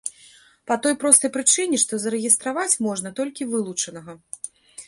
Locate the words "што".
1.85-1.93